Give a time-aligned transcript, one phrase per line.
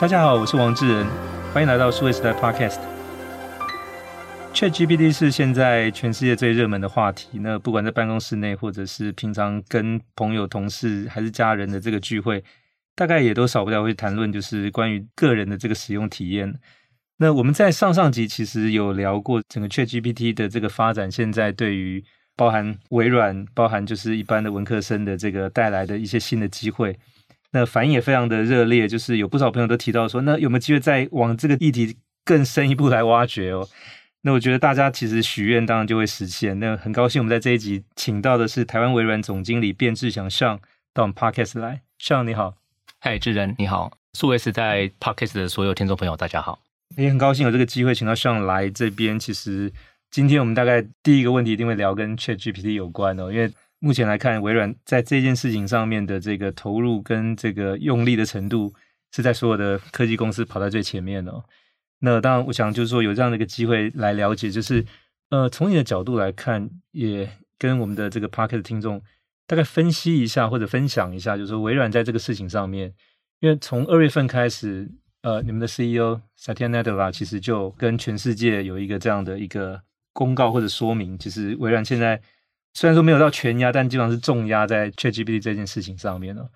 [0.00, 1.04] 大家好，我是王志仁，
[1.52, 2.78] 欢迎来到数位时代 Podcast。
[4.54, 7.40] ChatGPT 是现在全世界最热门的话题。
[7.40, 12.44] 那不管在办公室内，或者是平常跟朋友、同事还是家人的这个聚会，
[12.94, 16.54] 大概也都少不了会谈论，就是关于个人的这个使用体验。
[17.16, 22.04] 那我们在上上集其实有聊过整个 ChatGPT 的这个发展，现在对于
[22.36, 26.96] 包含微软、包含就是一般的文科生的这个带来的一些新的机会。
[27.50, 33.66] 那反应也非常的热烈，就是有不少朋友都提到说，那有没有机会再往这个议题更深一步来挖掘哦？
[34.20, 36.58] 那我觉得大家其实许愿当然就会实现。
[36.60, 40.58] 那很高兴我们在这一集请到的是台湾微软总经理卞志祥 Sean
[40.92, 42.54] 到我们 Podcast 来，Sean 你好，
[43.00, 46.60] 嗨智仁你好，数位时代 Podcast 的所有听众朋友大家好，
[46.96, 49.18] 也很高兴有这个机会请到 Sean 来这边。
[49.18, 49.72] 其实
[50.10, 53.50] 今天我们大概第一个问题一定会聊跟 ChatGPT 有关哦，因为。
[53.80, 58.72] 目前来看，微软在这件事情上面的这个投入跟这个用力的程度，
[59.12, 61.44] 是在所有的科技公司跑在最前面的哦。
[62.00, 64.84] 那当然，我想就是说有这样的一个机会来了解，就是
[65.30, 69.00] 呃，从你的角度来看，也跟我们的这个 Podcast 听众
[69.46, 72.92] 大概分析一下或者分享一下，就是说微软在这个事情上面，
[73.38, 74.90] 因为从二月份开始，
[75.22, 79.80] 呃，你们的 CEO Satya Nadella 其实就跟全世界有一个这样的一个
[80.12, 82.20] 公告或者说明，其实微软现在。
[82.74, 86.48] 虽然说没有到全压，但基本上是重压在 ChatGPT 这件事情上面了。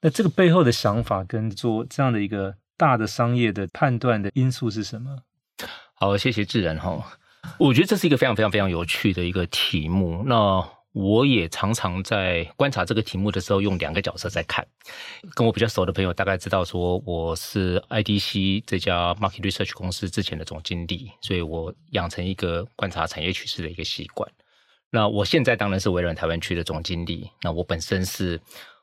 [0.00, 5.18] 那这个背后的想法跟做这样的一个大的商业的判断的因素是什么？
[5.94, 7.18] 好，谢谢智仁哈。
[7.58, 10.22] 我觉得这是一个非常非常非常有趣的一个题目。
[10.26, 14.66] 那我也常常在观察这个题目的时候，用两个角色在看。
[15.34, 24.28] 跟我比较熟的朋友大概知道，说我是 IDC 这家 Market Research 公司之前的总经理，所以我养成一个观察产业趋势的一个习惯。
[24.90, 27.30] 那我现在当然是微软台湾区的总经理。
[27.42, 28.40] 那我本身是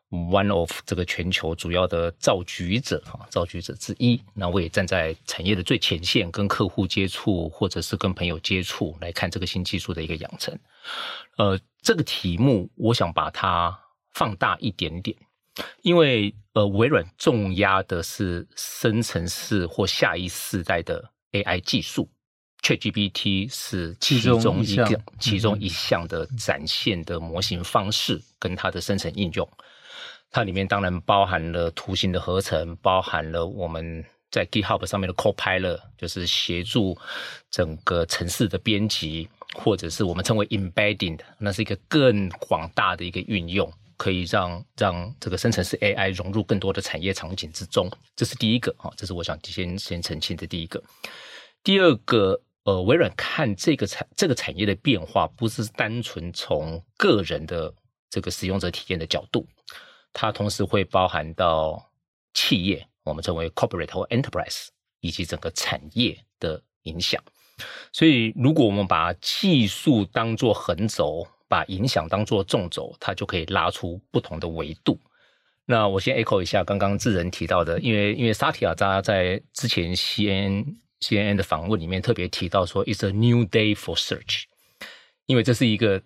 [0.09, 4.21] one of 这个全球主要的造局者啊，造局者之一。
[4.33, 10.57] 那我也站在产业的最前线，跟客户接触，或者是跟朋友接触，来看这个新技术的一个养成。
[11.37, 13.77] 呃，这个题目我想把它
[14.13, 15.17] 放大一点点，
[15.81, 22.09] 因为呃，微软重压的是生成式或下一世代的 AI 技术。
[22.67, 29.49] ChatGPT 是其中一个其中一项的展现的模型方式，跟它的生成应用。
[30.29, 36.97] 它里面当然包含了图形的合成，包含了我们在 GitHub 上面的 Copilot，就是协助
[37.49, 47.89] 整个城市的编辑，或者是我们称为 Embedding 的，那是一个更广大的一个运用，可以让让这个生成式 AI 融入更多的产业场景之中。
[48.13, 50.83] 这是第一个啊，这是我想先先澄清的第一个。
[51.63, 52.41] 第二个。
[52.67, 57.73] 呃，微软看这个产这个产业的变化，不是单纯从个人的
[58.09, 59.47] 这个使用者体验的角度，
[60.11, 61.81] 它同时会包含到
[62.33, 64.67] 企业，我们称为 corporate 或 enterprise，
[64.99, 67.23] 以及整个产业的影响。
[67.93, 74.99] 所以，如果我们把技术当作横轴，把影响当作纵轴，它就可以拉出不同的维度。
[75.63, 80.65] 那我先 echo 一下刚刚智仁提到的，因为因为萨提亚扎在之前先。
[81.01, 84.43] CNN 的访问里面特别提到说，It's a new day for search，
[85.25, 86.01] 因为这是一个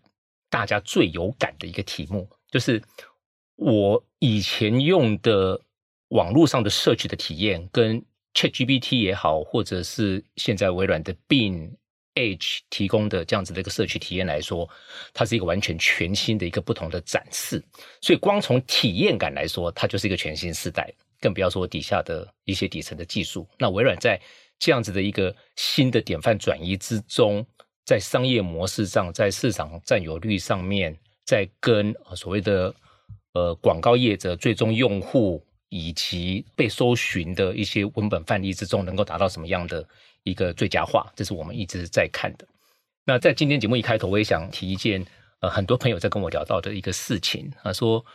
[0.49, 2.81] 大家最有感的一个题目，就是
[3.55, 5.59] 我以前用的
[6.09, 8.03] 网络上的 search 的体验，跟
[8.33, 11.71] ChatGPT 也好，或者是现在微软的 Bing
[12.15, 14.69] Edge 提供的这样子的一个 search 体验来说，
[15.13, 17.63] 它是一个完全全新的一个不同的展示。
[18.01, 23.47] 所以光从体验感来说，它就是一个全新世代，更不要说底下的一些底层的技术。
[23.57, 24.19] 那微软在
[24.61, 27.43] 这样子的一个新的典范转移之中，
[27.83, 30.95] 在商业模式上，在市场占有率上面，
[31.25, 32.71] 在跟所谓的
[33.33, 39.83] 呃广告业者、最终用户以及被搜寻的一些文本范例之中，能够达到什么样的
[40.21, 42.47] 一个最佳化，这是我们一直在看的。
[43.03, 45.03] 那在今天节目一开头，我也想提一件
[45.39, 48.05] 呃很多朋友在跟我聊到的一个事情啊，说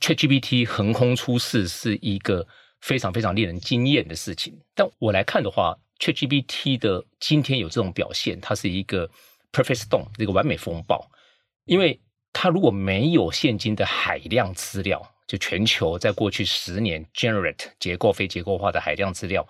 [0.00, 2.44] ChatGPT 横空出世是一个
[2.80, 5.78] 非常非常令人惊艳的事情，但我来看的话。
[6.02, 9.08] ChatGPT 的今天有这种表现，它是一个
[9.52, 11.08] perfect storm，这个完美风暴。
[11.64, 12.00] 因为
[12.32, 19.46] 它如果没有现今的海量资料，就全球在过去十年 generate 结构非结构化的海量资料，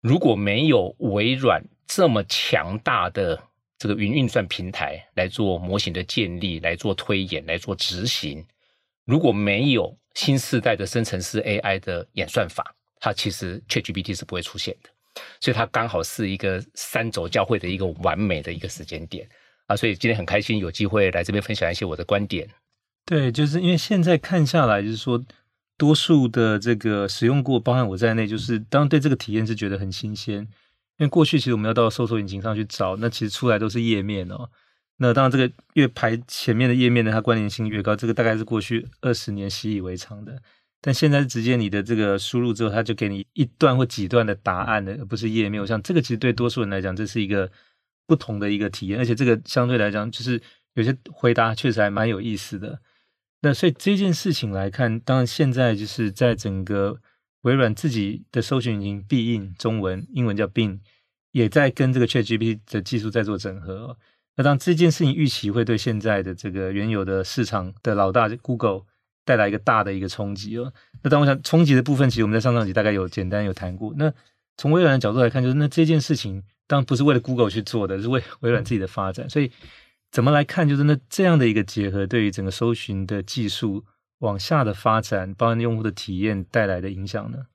[0.00, 3.42] 如果没有微软这么强大的
[3.76, 8.46] 这个云运算平台来做模型的建立、来做推演、来做执行，
[9.04, 14.90] 如果没有新世代的生成式 AI 的演算法，它其实 ChatGPT 是不会出现的。
[15.40, 19.28] 所以它刚好是一个三轴交汇的一个完美的一个时间点
[19.66, 19.76] 啊！
[19.76, 22.48] 所以今天很开心有机会来这边分享一些我的观点。
[23.04, 25.24] 对，就是因为现在看下来，就是说
[25.76, 30.46] 多数的这个使用过，包含我在内，就是当然对这个体验是觉得很新鲜。
[30.98, 34.50] 因为过去其实我们要到搜索引擎上去找，那其实出来都是页面哦。
[34.98, 40.42] 那当然这个越排前面的页面呢，它关联性越高，这个大概是过去二十年习以为常的。
[40.82, 45.60] 但现在是直接你的这个输入之后，它就给你一段或几段的答案的，而不是页面。
[45.60, 47.50] 我想这个其实对多数人来讲，这是一个
[48.06, 50.40] 不同的一个体验，而且这个相对来讲，就是
[50.74, 52.80] 有些回答确实还蛮有意思的。
[53.42, 57.00] 那所以这件事情来看，当然现在就是在整个
[57.42, 60.80] 微软自己的搜寻引擎必应中文，英文叫 Bing，
[61.32, 63.96] 也在跟这个 ChatGPT 的技术在做整合。
[64.36, 68.82] 那当这件事情预期会对现在的这个原有的市场的老大 Google
[69.30, 70.72] 带来一个大的一个冲击哦。
[71.02, 73.94] 那当我想冲击的部分，其实我们在上上集大概有简单有谈过。
[73.96, 74.12] 那
[74.56, 79.52] 从微软的角度来看，就是那这件事情当然不是为了 Google 去做的，是为微软自己的发展，所以。
[80.12, 80.68] 怎么来看？
[80.68, 83.84] 就是那这样的一个结合，对于整个搜寻的技术
[84.18, 87.46] 往下的发展，包含用户的体验带来的影响呢？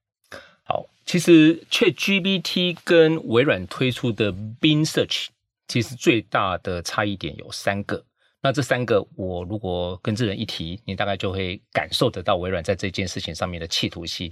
[0.64, 5.26] 好，其实 ChatGPT 跟微软推出的 Bing Search
[5.68, 8.06] 其实最大的差异点有三个。
[8.46, 14.32] 那这三个，我如果跟智人一提，你大概就会感受得到微软在这件事情上面的企图心。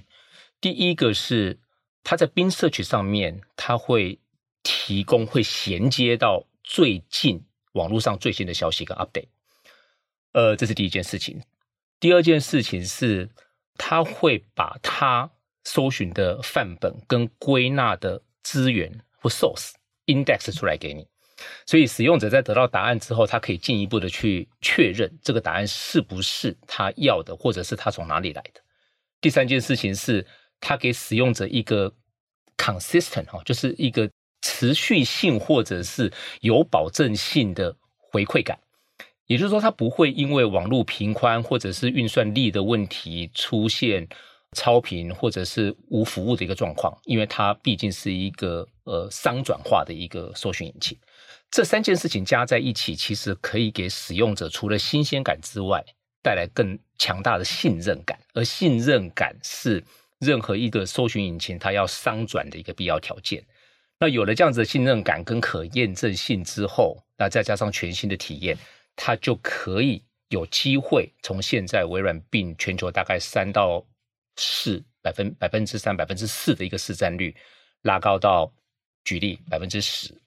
[0.62, 1.60] 第一个是
[2.04, 4.20] 它在 bin Search 上面，它会
[4.62, 7.44] 提供会衔接到最近。
[7.72, 9.30] 网络上最新的消息跟 update，
[10.34, 11.42] 呃，这是第一件事情。
[12.00, 13.28] 第二件事情是，
[13.80, 15.28] 它会把它
[15.64, 19.72] 搜寻的范本跟归纳的资源或 source
[20.06, 21.08] index 出来给你，
[21.66, 28.62] 所以使用者在得到答案之后，他可以进一步的去确认这个答案是不是他要的，或者是他从哪里来的。
[29.22, 30.26] 第三件事情是，
[30.60, 31.94] 他给使用者一个
[32.58, 34.10] consistent 哈，就是一个。
[34.46, 38.60] 持续性或者是有保证性的回馈感，
[39.26, 44.06] 也就是说，它不会因为网络频宽或者是运算力的问题出现
[44.52, 50.98] 超频或者是无服务的一个状况，因为它毕竟是一个呃商转化的一个搜寻引擎。
[51.54, 55.86] 这三件事情加在一起，其实可以给使用者除了新鲜感之外，
[56.24, 59.84] 带来更强大的信任感，而信任感是
[60.18, 63.46] 任何一个搜寻引擎它要商转的一个必要条件。
[64.00, 68.58] 那有了这样子的信任感跟可验证性之后，那再加上全新的体验，
[68.96, 73.86] 它就可以有机会从现在微软并全球大概三到
[74.38, 77.36] 四百分百分之三百分之四的一个市占率，
[77.84, 78.52] 拉高到
[79.06, 80.23] 举例百分之十。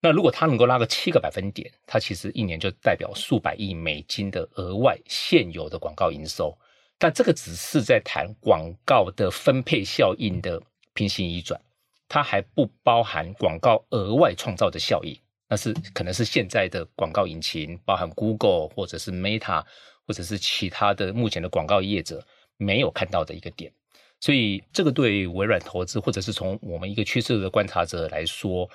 [0.00, 6.56] 那如果它能够拉个七个百分点，它其实一年就代表数百亿美金的额外现有的广告营收。
[6.98, 10.62] 但这个只是在谈广告的分配效应的
[10.94, 11.60] 平行移转。
[12.08, 19.64] 它还不包含广告额外创造的效益，那是可能是现在的广告引擎，包含 Google 或者是 Meta
[20.06, 22.24] 或者是其他的目前的广告业者
[22.58, 23.72] 没有看到的一个点。
[24.20, 28.70] 所以这个对微软投资，或者是从我们一个趋势的观察者来说，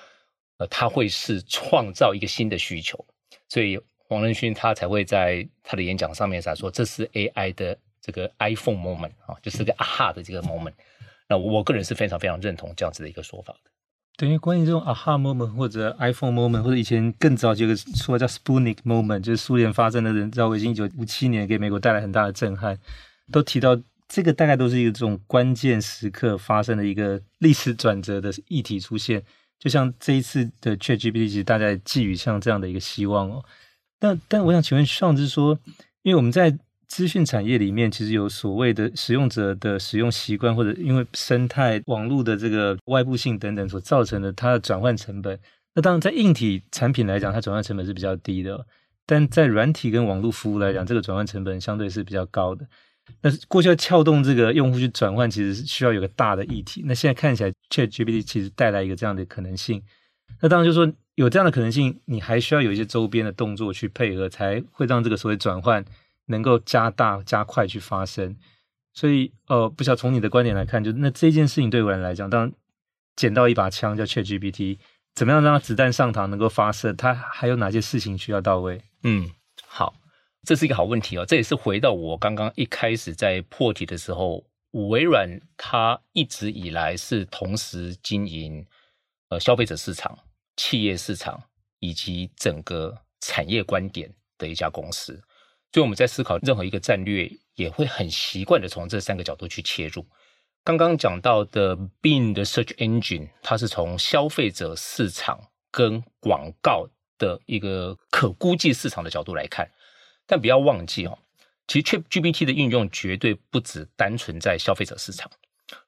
[0.61, 3.03] 呃，它会是创造一个新的需求。
[3.49, 10.73] 所以黄仁勋他才会在他的演讲上面才说，这是 AI 的这个 iPhone moment 啊，就是个 aha 的这个 moment。
[11.27, 13.71] 那我个人是非常非常认同这样子的一个说法的。
[14.17, 22.77] 等于关于这种 aha moment 或者 iPhone moment，或者以前更早几个说叫 Sputnik moment，就是苏联发生的人造卫星，一九五七年给美国带来很大的震撼，
[23.31, 29.23] 都提到这个大概都是一个这种关键时刻发生的一个历史转折的议题出现。
[29.61, 33.45] 就像这一次的 ChatGPT，其实大家寄予像这样的一个希望哦。
[33.99, 35.57] 但但我想请问上之说，
[36.01, 45.39] 因为我们在资讯产业里面其实有所谓的使用者的使用习惯，或者因为生态网络的这个外部性等等所造成的它的转换成本。
[45.75, 48.65] 那当然在硬体产品来讲，它转换成本是比较低的，
[49.05, 52.65] 但在软体跟网络服务来讲，这个转换成本相对是比较高的。
[53.21, 56.83] 那过去要撬动这个用户去转换，其实是需要有个大的议题。
[56.85, 59.81] 那现在看起来，ChatGPT 其实带来一个这样的可能性。
[60.39, 65.83] 那当然就是说有这样的可能性，你还需要有一些周边的动作去配合，才会让这个所谓转换。
[66.27, 68.37] 能够加大加快去发生，
[68.93, 72.49] 所以呃，不晓得从你的观点来看，就那这件事情对我来讲，当
[73.17, 74.77] 捡到一把枪叫 ChatGPT，
[75.13, 76.93] 怎么样让子弹上膛能够发射？
[76.93, 78.81] 它还有哪些事情需要到位？
[79.03, 79.29] 嗯，
[79.65, 79.93] 好，
[80.43, 81.25] 这是一个好问题哦。
[81.25, 88.65] 这也是回到我刚刚一开始在破题的时候，微软它一直以来是同时经营
[89.29, 90.17] 呃消费者市场、
[90.57, 91.41] 企业市场
[91.79, 95.21] 以及整个产业观点的一家公司。
[95.73, 100.05] 所以我们在思考任何一个战略，也会很习惯的从这三个角度去切入。
[100.63, 105.39] 刚刚讲到的 Bing 的 Search Engine，它是从消费者市场
[105.71, 109.71] 跟广告的一个可估计市场的角度来看，
[110.31, 111.19] 但不要忘记哦，
[111.67, 115.29] 其实 ChatGPT 的应用绝对不只单纯在消费者市场。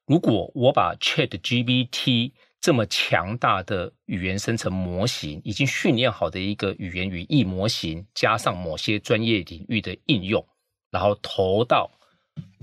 [0.04, 10.46] 如果我把 ChatGPT 这么强大的语言生成模型，已经训练好的一个语言语义模型，加上某些专业领域的应用，
[10.90, 11.90] 然后投到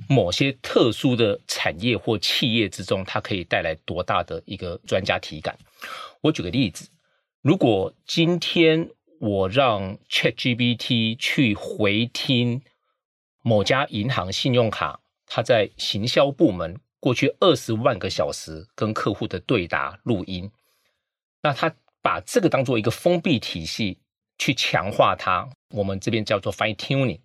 [0.07, 5.57] 某些特殊的产业或企业之中，它可以带来多大的一个专家体感？
[6.21, 6.87] 我举个例子，
[7.41, 8.87] 如果今天
[9.21, 12.63] 我让 ChatGPT 去回听
[13.43, 16.79] 某家银行信用卡，它在行销部门。
[16.99, 20.51] 过去二十万个小时跟客户的对答录音，
[21.41, 23.99] 那他把这个当做一个封闭体系
[24.37, 27.19] 去强化它，我们这边叫做 fine tuning，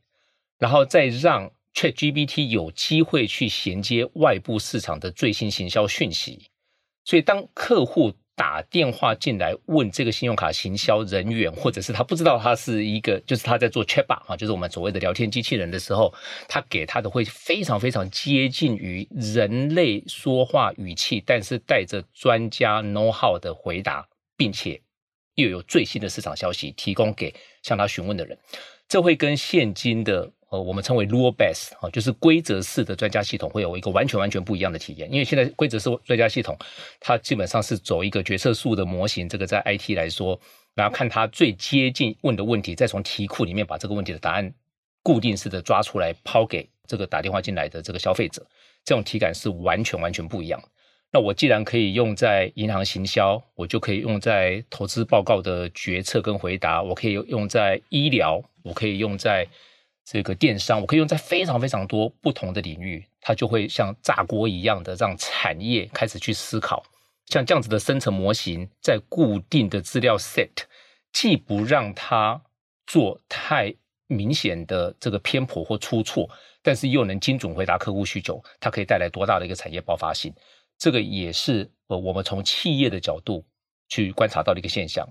[0.59, 6.51] 然后再让 ChatGPT 有机会去衔接外部市场的最新行销讯息，
[7.05, 8.13] 所以当客户。
[8.37, 16.13] 打电话进来问这个信用卡行销人员，或者是他不知道他是一个，就是他在做 chatbot 啊，就是我们所谓的聊天机器人的时候，
[16.47, 24.81] 他给他的会非常非常接近于人类说话语气，但是带着专家 know how 的回答，并且
[25.35, 28.39] 又有最新的市场消息提供给向他询问的人，
[28.87, 30.31] 这会跟现今的。
[30.61, 35.11] 我们称为 rule based 啊，就是规则式的专家系统会有一个完全完全不一样的体验。
[35.13, 36.57] 因为现在规则式专家系统，
[37.01, 39.29] 它基本上是走一个决策树的模型。
[39.29, 40.39] 这个在 IT 来说，
[40.75, 44.53] 然后看它最接近问的问题，再从题库里面把这个问题的答案
[45.03, 48.47] 固定式的抓出来抛给这个打电话进来的这个消费者，
[48.85, 50.63] 这种体感是完全完全不一样。
[51.13, 59.47] 那我既然可以用在银行行销，我就可以用在投资报告的决策跟回答，我可以用在医疗，我可以用在。
[60.09, 66.85] 这个电商，我可以用在非常非常多不同的领域，它就会像炸锅一样的让产业开始去思考。
[67.27, 70.53] 像这样子的生成模型，在固定的资料 set，
[71.13, 72.41] 既不让它
[72.87, 73.75] 做太
[74.07, 76.31] 明显的这个偏颇或出错，
[76.63, 80.33] 但是又能精准回答客户需求，它可以带来多大的一个产业爆发性？
[80.79, 83.45] 这个也是呃我们从企业的角度
[83.89, 85.05] 去观察到的一个现象，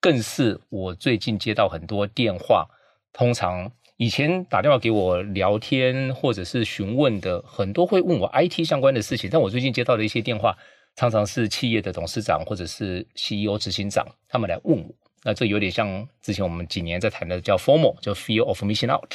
[0.00, 2.68] 更是我最近接到很多电话，
[3.10, 3.72] 通常。
[3.96, 10.56] 以前打电话给我聊天或者是询问的很多会问我 IT 相关的事情，但我最近接到的一些电话，
[10.96, 14.92] 常常是企业的董事长或者是 CEO 执行长他们来问我。
[15.22, 19.12] 那这有点像之前我们几年在谈的叫 FOMO，叫 Fear of Missing Out，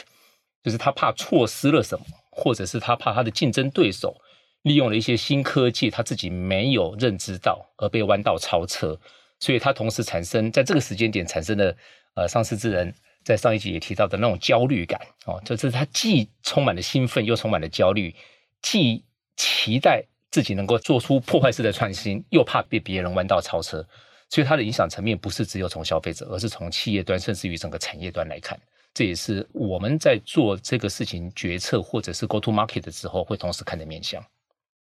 [0.64, 4.16] 就是他怕错失了什么，或者是他怕他的竞争对手
[4.62, 8.98] 利用了一些新科技，他自己没有认知到而被弯道超车，
[9.42, 11.76] 所以他同时产生在这个时间点产生的
[12.16, 12.96] 呃上市之人。
[13.24, 18.16] 在上一集也提到的那种焦虑感哦，就是他既充满了兴奋，又充满了焦虑，
[18.62, 19.04] 既
[19.36, 23.86] 期待自己能够做出破坏式的创新，又怕被别人弯道超车，
[24.30, 28.60] 所以它的影响层面不是只有从消费者，而是从企业端，甚至于整个产业端来看。
[28.94, 34.24] 这也是我们在做这个事情决策或者是 go to market 的时候，会同时看的面向。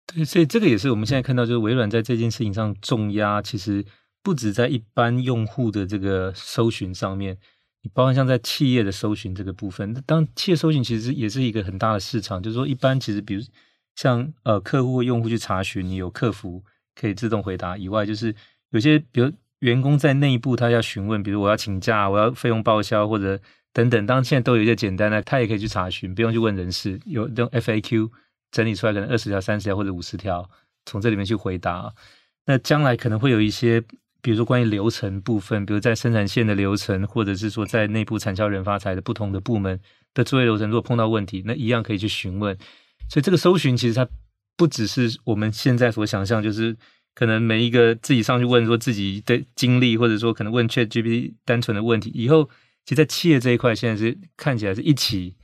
[0.06, 3.84] 对，所以这个也是我们现在看到，就是微软在这件事情上重压，其实
[4.22, 7.36] 不止在一般用户的这个搜寻上面。
[7.82, 12.42] 你包括像在企业的搜寻这个部分，当企业搜寻其实也是一个很大的市场。
[12.42, 13.42] 就是说，一般其实比如
[13.94, 16.64] 像呃客户或用户去查询，你有客服
[16.96, 18.34] 可以自动回答以外，就是
[18.70, 23.40] 有些比如员工在内部他要询问，比如我要请假，我要费用报销或者
[23.72, 28.10] 等等，当然现在都有一些简单的，他也可以去查询，不用去问人事，有这种 FAQ
[28.50, 30.50] 整理出来，可能二十条、三十条或者五十条，
[30.84, 31.94] 从这里面去回答。
[32.46, 33.84] 那将来可能会有一些。
[34.20, 39.78] 比如说，关于流程部分，比如在生产线的流程，或者是说在内部产销人发财的不同的部门
[40.12, 42.56] 的作业流程，如果碰到问题，那一样可以去询问。
[43.08, 44.06] 所以这个搜寻其实它
[44.56, 46.76] 不只是我们现在所想象，就是
[47.14, 52.10] 可能每一个自己上去问说自己的经历，或者说可能问 ChatGPT 单纯的问题。
[52.12, 52.50] 以后
[52.84, 55.36] 其实，在企业这一块，现在是看起来是一起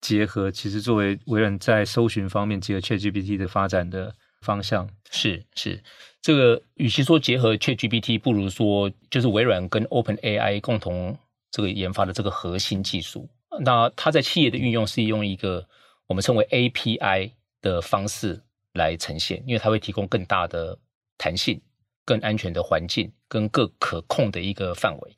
[0.00, 0.50] 结合。
[0.50, 4.14] 其实作为微软在搜寻方面结合 ChatGPT 的发展的
[4.46, 5.82] 方向，是是。
[6.22, 11.16] 这个与其说结合 ChatGPT，不如说就是微软跟 OpenAI 共同
[11.50, 13.28] 这个研发的这个核心技术。
[13.60, 15.66] 那它在企业的运用是用一个
[16.06, 17.30] 我们称为 API
[17.62, 20.76] 的方式来呈现，因为它会提供更大的
[21.16, 21.60] 弹性、
[22.04, 25.16] 更安全的环境跟更可控的一个范围。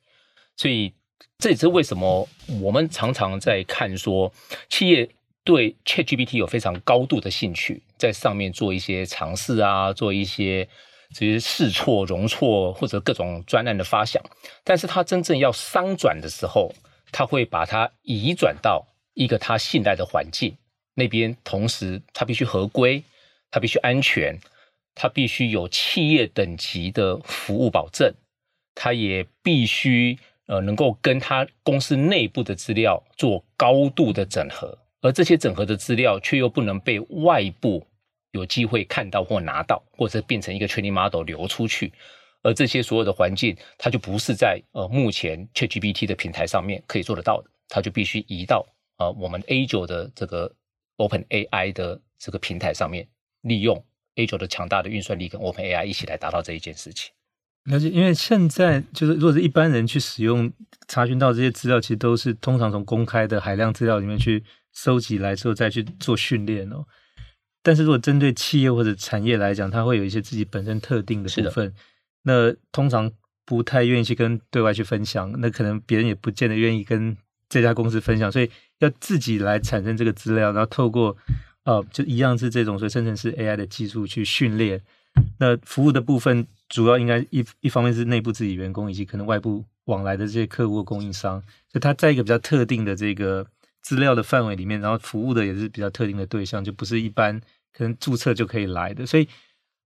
[0.55, 0.93] 所以
[1.39, 2.27] 这也是为什么
[2.61, 4.31] 我们常常在看说
[4.69, 5.09] 企业
[5.49, 10.69] 对 ChatGPT 有非常高度的兴趣，在上面做一些尝试啊，做一些。
[11.11, 14.21] 这些试错、容错或者各种专案的发想，
[14.63, 16.71] 但是他真正要商转的时候，
[17.11, 20.55] 他会把它移转到一个他信赖的环境
[20.93, 23.03] 那边，同时他必须合规，
[23.49, 24.39] 他必须安全，
[24.93, 28.13] 他必须有企业等级的服务保证，
[28.75, 30.15] 他也必须
[30.45, 37.85] 呃能够跟他公司内部的资料做高度的整合，而这些整合的资料却又不能被外部
[38.31, 41.91] 有机会看到或拿到，或者变成一个 training model 流出去。
[42.41, 48.65] 而这些所有的环境，它就不是在呃目前 ChatGPT 的平台上面可以做得到的，它就必须移到
[48.97, 50.49] 呃我们 Azure 的这个
[50.97, 53.07] OpenAI 的这个平台上面，
[53.41, 53.83] 利用
[54.15, 57.11] Azure 的强大的运算力跟 OpenAI 一起来达到这一件事情。
[57.69, 60.49] 而且因为现在就是如果是一般人去使用
[60.87, 64.41] 查询到这些资料，其实都是通常从公开的海量资料里面去
[64.73, 66.85] 收集来之后再去做训练哦。
[67.61, 71.73] 但是如果针对企业或者产业来讲，它会有一些自己本身特定的部分。
[72.23, 73.11] 那通常
[73.45, 77.15] 不太愿意去跟对外去分享，那可能别人也不见得愿意跟
[77.49, 78.49] 这家公司分享，所以
[78.79, 81.15] 要自己来产生这个资料，然后透过
[81.63, 84.81] 呃，就一样是这种所以生成式 AI 的技术去训练。
[85.39, 93.45] 那服务的部分主要应该一一方面是内部自己员工，以及可能外部往来的这些客户供应商，所以它在一个比较特定的这个
[93.89, 97.41] 资料的范围里面，然后服务的也是比较特定的对象，就不是一般
[97.73, 99.03] 可能注册就可以来的。
[99.03, 99.27] 所以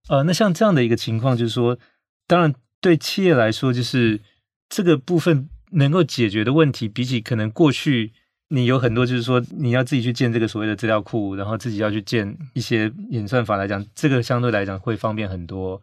[0.10, 1.79] 呃，那像这样的一个情况，就是说。
[2.25, 4.22] 当然，对企业来说，就是
[4.69, 8.13] 这个部分能够解决的问题，比起可能过去
[8.48, 15.81] 你有很多，就是说你要自己去建这个所谓的资料库，然后自己要去建一些演算法来讲，这个相对来讲会方便很多。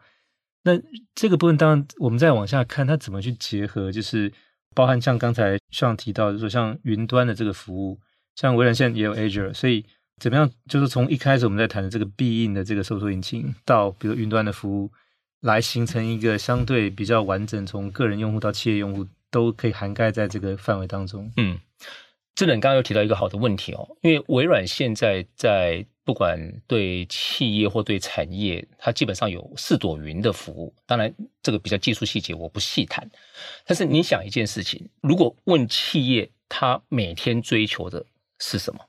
[0.64, 0.72] 那
[1.14, 4.32] 这个部分，当然我们再往下看，它怎么去结合，就是
[4.74, 8.00] 包含像刚才上提到，就说像云端的这个服务，
[8.40, 9.84] 像微软现在也有 Azure，所以
[10.18, 14.90] 怎么样，就是从一开始我们在谈的这个必应的这个搜索引擎，到比如云端的服务。
[15.42, 21.32] 来形成一个相对比较完整，从个人用户到企业用户都可以涵盖在这个范围当中。
[21.38, 21.58] 嗯，
[22.34, 30.74] 智能刚刚又提到一个好的问题哦，因为微软现在在不管对企业或对产业，它基本上有四朵云的服务。
[30.84, 31.10] 当然，
[31.42, 33.10] 这个比较技术细节我不细谈。
[33.64, 38.04] 但是你想一件事情，如果问企业，他每天追求的
[38.40, 38.84] 是什么？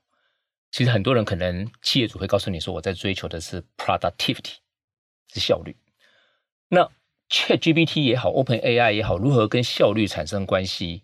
[0.72, 4.56] 其实很多人可能企业主会告诉你说，我在追求的是 productivity，
[5.34, 5.76] 是效率。
[6.70, 6.90] 那
[7.30, 11.04] ChatGPT 也好，OpenAI 也好，如何跟效率产生关系？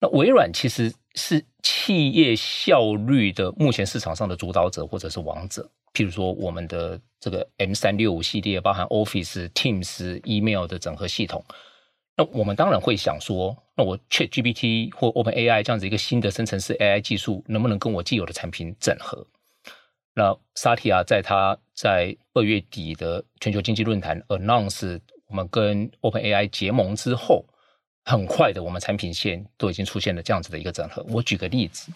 [0.00, 5.68] 那微软其实是企业效率的目前市场上的主导者或者是王者。
[5.92, 11.44] 譬如说，我们的这个 M 三六五系列，包含 Office、Teams、Email 的整合系统。
[12.16, 19.26] 那我们当然会想说，那我 ChatGPT 或 OpenAI 这样子一个新的生成式 AI 技术，能不能跟我既有的产品整合？
[20.14, 24.98] 那萨提亚在他在二月底的全球经济论坛 announce
[25.28, 27.44] 我们跟 OpenAI 结盟之后，
[28.06, 31.04] 很快的我们产品线都已经出现了这样子的一个整合。
[31.10, 31.92] 我举个例子，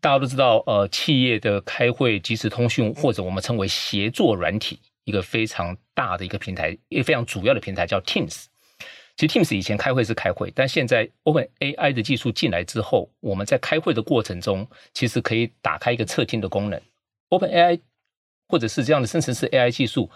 [0.00, 8.44] 大家都知道，呃，企业的开会、即时通讯或者我们称为协作软体，一个非常大的一个平台，一个非常主要的平台叫 Teams。
[9.18, 16.80] 其实 Teams 以前开会是开会，但现在 OpenAI 的技术进来之后，我们在开会的过程中，其实可以打开一个侧听的功能。
[17.30, 17.80] OpenAI
[18.46, 20.08] 或者是这样的生成式 AI 技术，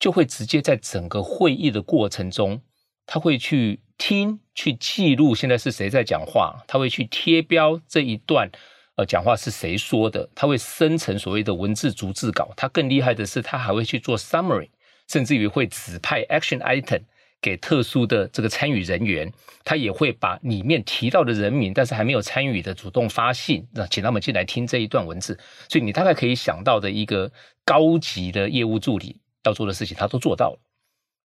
[0.00, 2.58] 就会直接在整个会议的过程中，
[3.04, 8.50] 它会去听、去记录现在是谁在讲话，它会去贴标这一段
[8.96, 12.50] 呃讲话是谁说的，它会生成所谓的文字逐字稿。
[12.56, 14.70] 它更厉害的是，它还会去做 summary，
[15.06, 17.02] 甚至于会指派 action item。
[17.40, 19.32] 给特殊的这个参与人员，
[19.64, 25.38] 他也会把里面提到的人名，但是还没有参与的主动发信，那请他们进来听这一段文字。
[25.68, 27.30] 所以你大概可以想到的一个
[27.64, 30.58] 高级的业务助理要做的事情，他都做到了。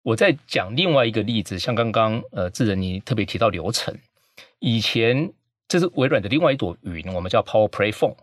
[0.02, 3.96] 我在讲另外一个例子，像刚刚呃智仁你特别提到流程，
[4.58, 5.32] 以前
[5.68, 8.16] 这是微软的另外一朵云，我们叫 Power Platform，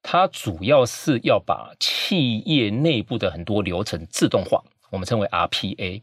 [0.00, 6.02] 它主要是要把企业内部的很多流程自动化，我们称为 RPA。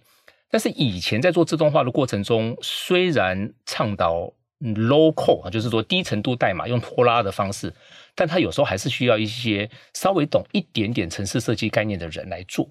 [0.54, 7.74] 但是以前在做自动化的过程中，虽然倡导 local 啊就是说低程度代码用拖拉的方式，
[8.14, 12.70] 但它有时候还是需要一些稍微懂一点点程式设计概念的人来做。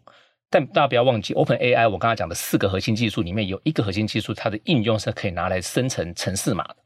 [0.49, 6.77] 但大家不要忘记，OpenAI 我刚才讲的四个核心技术里面有一个核心技术，它的应用是可以拿来生成程式码的。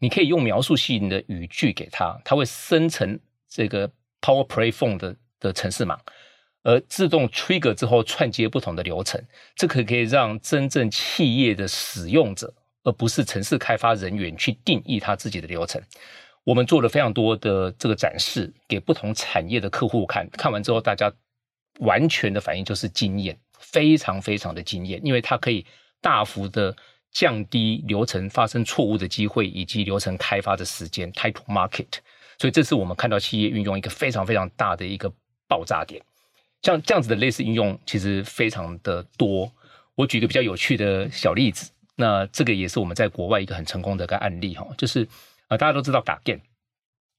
[0.00, 3.88] 你可以用描述性的语句给它，它会生成这个
[4.20, 5.98] Power Play Phone 的的程式码。
[6.62, 9.22] 而自动 trigger 之后串接不同的流程，
[9.56, 12.52] 这可可以让真正企业的使用者，
[12.84, 15.82] 而不是程式开发人员去定义他自己的流程。
[16.44, 21.12] 我们做了非常多的这个展示，给不同产业的客户看，看完之后大家
[21.80, 25.64] 完全的反应就是惊艳，非常非常的惊艳，因为它可以
[26.00, 26.74] 大幅的
[27.12, 31.88] 降低流程发生错误的机会，以及流程开发的时间，time market。
[32.38, 35.12] 所以这是我们看到企业运用一个非常非常大的一个
[35.46, 36.02] 爆炸点。
[36.62, 39.50] 像这样子的类似应用其实非常的多。
[39.94, 45.06] 我举一个比较有趣的小例子，那这个也是我们在国外一个很成功的一个案例哈，就是
[45.48, 46.40] 啊大家都知道打 game，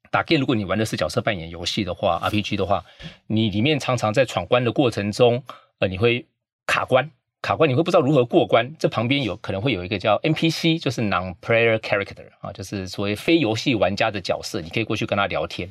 [0.09, 2.83] 打 game，如果你玩的是角色扮演游戏的话，RPG 的话，
[3.27, 5.43] 你里面常常在闯关的过程中，
[5.79, 6.25] 呃，你会
[6.65, 7.11] 卡关，
[7.43, 8.75] 卡关你会不知道如何过关。
[8.79, 15.69] 这旁边有可能会有一个叫 NPC，就是 Non-Player Character 啊，就是所谓非游戏玩家的角色，你可以过去跟他聊天。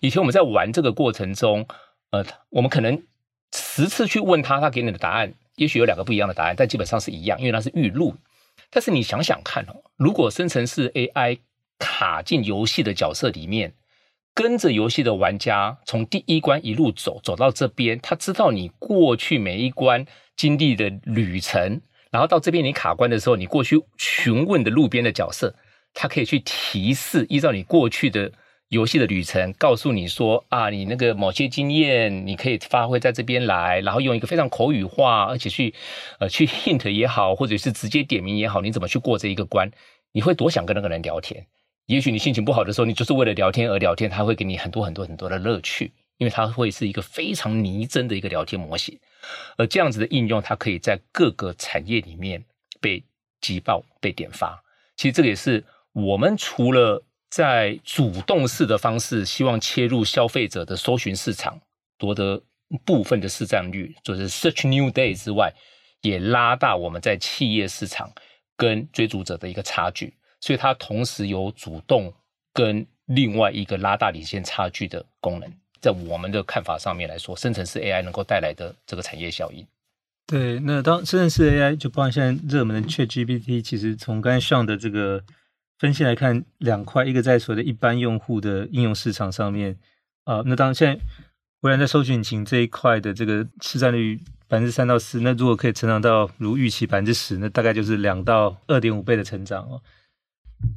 [0.00, 1.66] 以前我们在玩这个过程中，
[2.10, 3.02] 呃，我们可能
[3.54, 8.16] 十次去问他，他给你的答案，也许有两个不一样的答案，但基本上是一样，因为那是预录。
[8.68, 11.38] 但是你想想看哦，如果生成式 AI
[11.78, 13.74] 卡进游戏的角色里面，
[14.34, 20.04] 跟着游戏的玩家从第一关一路走，走到这边，他知道你过去每一关
[20.36, 25.54] 经历的旅程，然后到这边你卡关的时候，你过去询问的路边的角色，
[25.94, 28.32] 他可以去提示，依照你过去的。
[28.70, 35.74] 游戏的旅程告诉你说啊，你那个某些经验，你可以发挥在这边来，然后用一个非常口语化，而且去
[36.20, 39.68] 呃去 hint 也好，或者是直接点名也好，你怎么去过这一个关？
[40.12, 41.44] 你会多想跟那个人聊天。
[41.86, 48.96] 也许你心情不好的时候，你就是为了聊天而聊天，他会给你很多很多很多的乐趣，因为它会是一个非常拟真的一个聊天模型。
[49.56, 52.44] 而这样子的应用，它可以在各个产业里面
[52.80, 53.02] 被
[53.40, 54.62] 击爆、被点发。
[54.96, 57.02] 其实这个也是我们除了。
[57.30, 61.60] 在主动式的方式，希望切入消费者的搜寻市场，
[61.96, 62.42] 夺得
[62.84, 65.54] 部分的市占率，就是 Search New Day 之外，
[66.02, 68.12] 也拉大我们在企业市场
[68.56, 70.12] 跟追逐者的一个差距。
[70.40, 72.12] 所以它同时有主动
[72.52, 75.48] 跟另外一个拉大领先差距的功能。
[75.80, 79.64] 在我们的看法上面来说，生成式 AI 能够带来的这个产业效应。
[80.26, 85.22] 对，那当生成式 AI 就包括现在热门的 ChatGPT，其实从刚才上的这个。
[85.80, 89.78] 分析来看，两块，一个在所谓的一般用户的应用市场上面，
[90.24, 91.02] 啊、那当然现在
[91.62, 99.80] 微软在搜寻引擎这一块的这个市占率百分之三到四，那如果可以成长到如预期百分之十，那大概就是两到二点五倍的成长哦。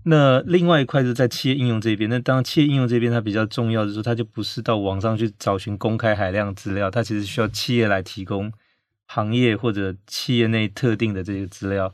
[0.06, 8.50] 那另外一块是在企业应用这边，那当然企业应用这边它比较重要的是说，它就不是到网上去找寻公开海量资料，它其实需要企业来提供
[9.08, 11.94] 行业或者企业内特定的这些资料。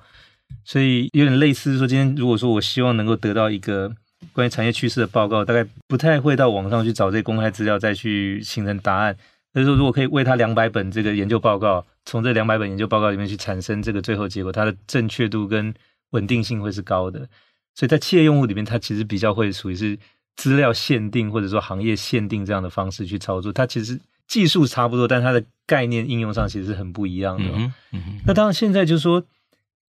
[0.63, 3.91] 所以有点类似说，今天如果说我希望能够得到一个
[4.33, 9.17] 关于产业趋势的报告，大概不太会到网上去找这些公开资料再去形成答案。
[9.51, 15.73] 所以说，如果可以为他两百本这个研究报告，从这两百本研究报告里面去产生这个最后结果，它的正确度跟
[16.11, 17.27] 稳定性会是高的。
[17.73, 19.97] 所以在企业用户里面，它其实比较会属于是
[20.35, 23.51] 资料限定或者说行业限定这样的方式去操作。
[23.51, 27.49] 它其实技术差不多，但它的概念应用上其实是很不一样的。
[27.55, 28.19] 嗯嗯。
[28.27, 29.23] 那当然现在就是说。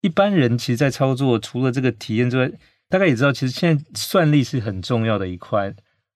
[0.01, 2.51] 一般人其实，在操作除了这个体验之外，
[2.89, 5.75] 大概也知道，其实现在算力是很重要的一块。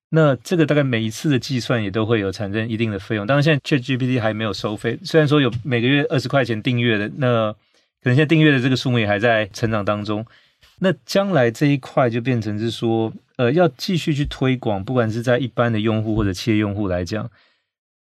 [0.09, 3.25] 那这个大概每一次的计算也都会有产生一定的费用。
[3.27, 10.25] 当然，现在 ChatGPT 还没有收费，虽然说有每个月二十块钱订阅的，那可能现在订阅的这个数目也还在成长当中。
[10.79, 17.29] 那将来这一块就变成是说，呃，要继续去推广，不管是在一般的用户或者企业用户来讲，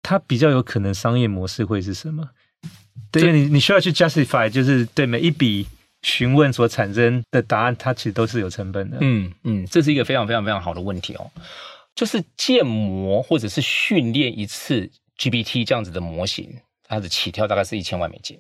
[0.01, 2.29] 它比较有可能商业模式会是什么？
[3.11, 5.65] 对，你你需要去 justify，就是对每一笔
[6.03, 8.97] 询问所产生的答案，它其实都是有成本的。
[9.01, 11.31] 嗯嗯，这是一个非常非常非常好的问题哦。
[11.95, 18.39] 就是建模或者是训练一次 GPT 这样子的模型，它的起跳大概是一千万美金。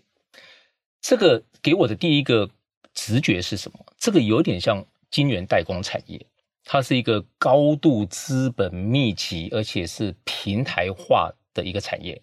[1.01, 2.49] 这个给我的第一个
[2.93, 3.85] 直觉是什么？
[3.97, 6.25] 这个有点像晶圆代工产业，
[6.63, 12.21] 它是一个高度资本密集而且是平台化的一个产业，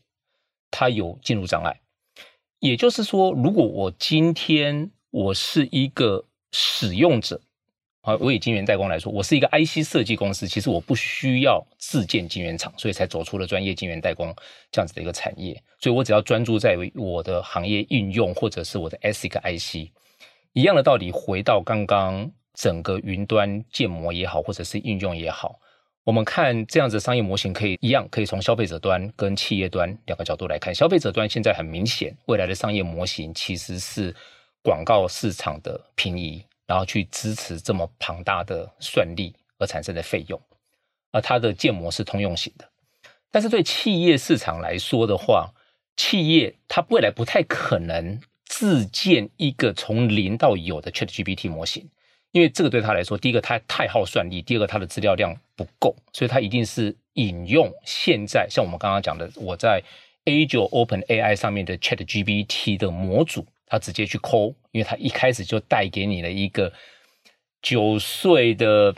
[0.71, 1.81] 它有进入障碍。
[2.59, 7.41] 也就是说，如果我今天我是一个使用者，
[8.01, 14.35] 啊，我以晶圆代工来说，我是一个 IC 设计公司，其实我不需要自建晶圆厂，所以才走出了专业晶圆代工
[14.71, 15.63] 这样子的一个产业。
[15.81, 19.91] 所以我只要专注在我的行业应用或者是我的 ASIC IC，
[20.53, 25.61] 一样的道理，回到刚刚整个云端建模也好，或者是应用也好。
[26.07, 30.73] 我们看这样子商业模型，可以一样，可以从消费者端跟企业端两个角度来看。
[30.73, 34.15] 消费者端现在很明显，未来的商业模型其实是
[34.63, 40.41] 广告市场的平移，然后去支持这么庞大的算力而产生的费用，
[41.11, 42.65] 而它的建模是通用型的。
[43.33, 45.53] 但是对企业市场来说的话，
[45.97, 51.91] 企业它未来不太可能自建一个从零到有的 ChatGPT 模型。
[52.37, 59.83] 因为这个对他来说，第一个他太耗算力，第二个他的资料量不够，所以他一定是引用现在像我们刚刚讲的，我在
[60.27, 66.71] A 谷 OpenAI 上面的 ChatGPT 的模组，他直接去抠，因为他一开始就带给你了一个
[67.63, 68.95] 九岁的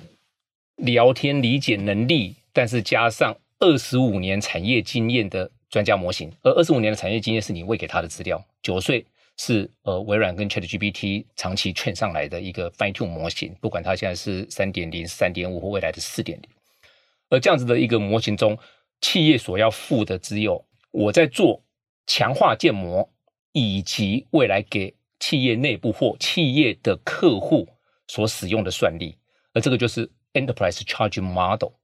[0.74, 9.06] 聊天理解能力，但是加上二十五年产业经验的专家模型，而二十五年的产业经验是你喂给他的资料，九岁。
[9.38, 16.50] 是呃，微软跟 ChatGPT 长期劝上来的一个 fine tune 模型，不管它现在是三点零、三点五或未来的四点零。
[17.30, 18.58] 而这样子的一个模型中，
[19.00, 21.62] 企业所要付的只有我在做
[22.06, 23.08] 强化建模，
[23.52, 27.68] 以及未来给企业内部或企业的客户
[28.08, 29.16] 所使用的算力，
[29.52, 31.77] 而这个就是 Enterprise Charging Model。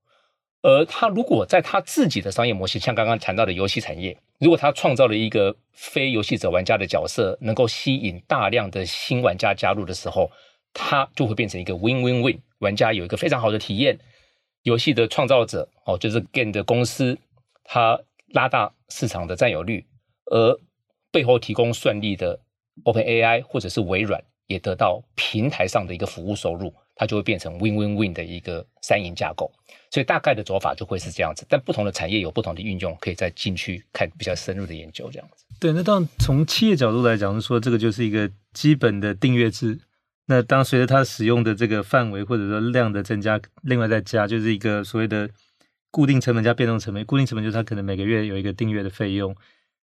[0.64, 10.31] 而他如果在他自己的商业模型，像刚刚谈到的游戏产业，如果他创造了一个非游戏者玩家的角色，能够吸引大量的新玩家加入的时候，
[10.72, 13.98] 他就会变成一个 Win-Win-Win，玩家有一个非常好的体验，
[14.62, 17.18] 游戏的创造者哦，就是 Game 的公司，
[17.62, 19.85] 他拉大市场的占有率，
[20.31, 20.59] 而
[21.12, 22.40] 背后提供算力的
[22.85, 26.72] OpenAI 或者是微软也得到平台上的一个服务收入。
[26.96, 29.50] 它就会变成 win-win-win 的一个三赢架构，
[29.90, 31.44] 所以大概的走法就会是这样子。
[31.48, 35.44] 但不同的产业有不同的运用，可以再进去看比较深入的研究这样子。
[35.59, 39.78] 对，那当然从企业角度来讲，说这个就是一个基本的订阅制。
[40.26, 45.28] 那当随着它使用的这个范围或者说量的增加，另外再加就是一个所谓的
[45.90, 47.04] 固定成本加变动成本。
[47.04, 49.35] 固定成本就是它可能每个月有一个订阅的费用。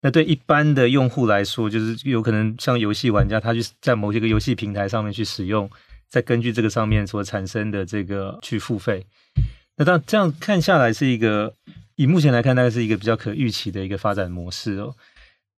[0.02, 5.68] 那对一般的用户来说，就是有可能像游戏玩家，他去在某些个游戏平台上面去使用。
[6.10, 9.06] 再根据这个上面所产生的这个去付费，
[9.76, 11.54] 那当这样看下来是一个，
[11.94, 14.94] 以目前来看，大概是一个比较可预期的一个发展模式哦。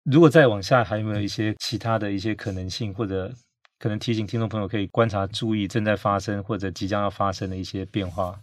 [0.03, 3.33] 如果再往下，还有没有一些其他的一些可能性，或者
[3.79, 8.37] 可能提醒听众朋友可以观察、注意正在发生或者即将要发生的一些变化？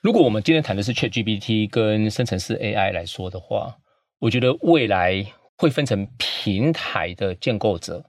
[0.00, 3.76] 如果我们今天谈的是 ChatGPT 跟生成式 AI 来说的话，
[4.18, 5.26] 我觉得未来
[5.58, 8.06] 会分成平台的建构者、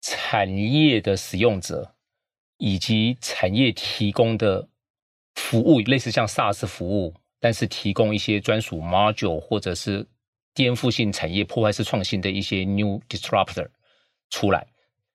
[0.00, 1.95] 产业的使用者。
[2.58, 4.66] 以及产业提供的
[5.34, 10.06] 服务，类似像 SaaS 服务，但是提供一些专属 module 或者是
[10.54, 13.68] 颠覆性产业破坏式创新的一些 new disruptor
[14.30, 14.66] 出来，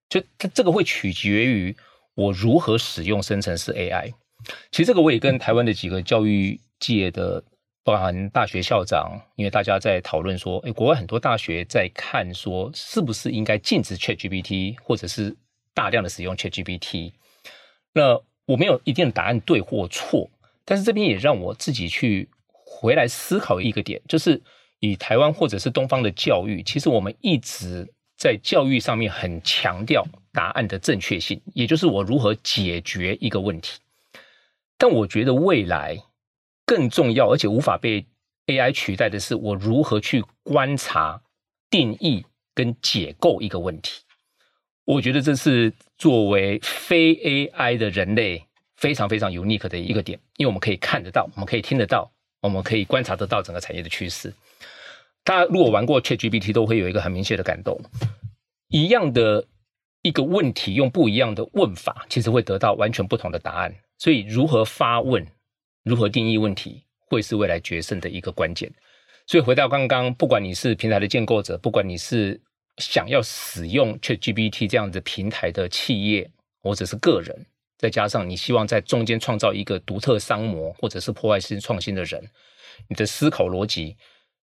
[0.07, 1.75] 就它这个会取决于
[2.13, 4.13] 我如何使用生成式 AI。
[4.71, 7.43] 其实这个我也跟台湾的几个教育界的，
[7.83, 15.35] 包含大学校长，因为大家在讨论说，诶，国外很多大学在看说，是不是应该禁止 ChatGPT，或者是
[15.73, 17.13] 大量的使用 ChatGPT。
[17.93, 20.29] 那我没有一定的答案对或错，
[20.65, 24.41] 但是这边也让我自己去回来思考一个点，就是
[24.79, 33.79] 以台湾或者是东方的教育，其实我们一直在教育上面很强调答案的正确性，也就是我如何解决一个问题。
[34.77, 35.97] 但我觉得未来
[36.65, 38.05] 更重要，而且无法被
[38.47, 41.21] AI 取代的是，我如何去观察、
[41.69, 42.25] 定义
[42.55, 44.01] 跟解构一个问题。
[44.91, 48.43] 我觉得这是作为非 AI 的人类
[48.75, 54.33] 非常非常 unique 的一个点，因为我们可以看得到，我们可以听得到，我们可以观察得到整个产业的趋势。
[55.23, 57.79] 大家如果玩过 ChatGPT，都会有一个很明显的感动：
[58.67, 59.47] 一样的
[60.01, 63.73] 一个问题，用不一样的问法，其实会得到完全不同的答案。
[63.97, 65.25] 所以，如何发问，
[65.85, 68.69] 如何定义问题，会是未来决胜的一个关键。
[69.25, 72.41] 所以，回到刚刚，不管你是平台的建构者，不管你是
[72.81, 76.29] 想要使用 ChatGPT 这样的平台的企业
[76.61, 77.45] 或者是个人，
[77.77, 82.21] 再加上你希望在中间创造一个独特商模或者是破坏性创新的人，
[82.89, 83.95] 你的思考逻辑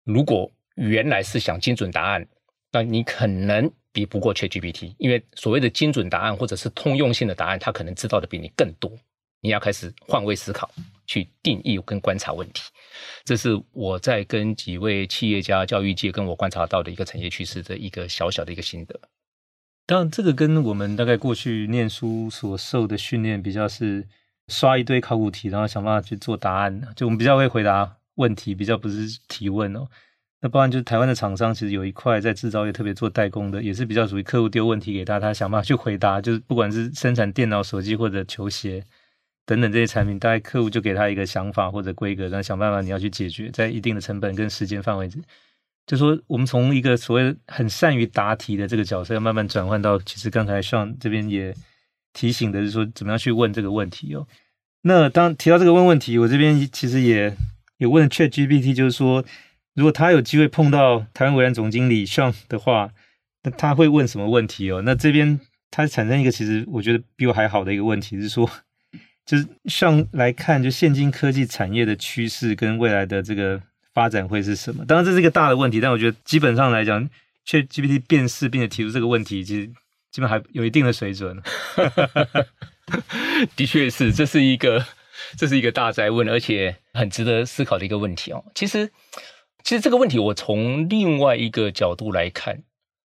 [0.04, 2.28] 如果原来是想精准答案，
[2.70, 8.92] 那你可能比不过 ChatGPT，因为所谓的精准答案或者是通用性的答案，它可能知道的比你更多。
[9.40, 10.70] 你要开始换位思考，
[11.06, 12.62] 去定义跟观察问题，
[13.24, 19.00] 这是我在跟几位企业家、教育界跟我观察到的一个产业趋势的一个小小的一个心得。
[19.86, 24.04] 当然，这个跟我们大概过去念书所受的训练比较是
[24.48, 26.82] 刷一堆考古题，然后想办法去做答案。
[26.96, 29.86] 就我们比较会回答问题，比较不是提问哦。
[30.40, 36.20] 那不然就是台湾的厂商其实有一块在制造业特别做代工的，也是比较属于客户丢问题给他，他想办法去回答。
[36.20, 38.84] 就是不管是生产电脑、手机或者球鞋。
[39.46, 45.20] 等等这些产品，大概客户就给他一个想法或者规格，然后想办法你要去解决，在一定的成本跟时间范围之，
[45.86, 51.54] 就说我们从一个所谓很善于答题的这个角色，要慢慢转换到，其实刚才上这边也
[52.12, 54.26] 提醒的是说，怎么样去问这个问题哦。
[54.82, 57.32] 那当提到这个问问题，我这边其实也
[57.78, 59.24] 也问 ChatGPT，就是说，
[59.74, 62.90] 如果他有机会碰到台湾微软总经理上的话，
[63.44, 64.82] 那他会问什么问题哦？
[64.84, 65.38] 那这边
[65.70, 68.50] 他产生一个其实我觉得比我还好的一个问题是说。
[69.26, 73.60] 就是上来看，就现今科技产业的趋势跟未来的这个
[73.92, 74.84] 发展会是什么？
[74.86, 77.10] 当然这是一个大的问题，但我觉得基本上来讲
[77.44, 79.66] ，ChatGPT 辨识并且提出这个问题，其实
[80.12, 81.42] 基本还有一定的水准。
[83.56, 84.86] 的确是，这是一个
[85.36, 88.44] 这是一个大哉问，而且很值得思考的一个问题哦。
[88.54, 88.92] 其实，
[89.64, 92.62] 其实这个问题我从另外一个角度来看，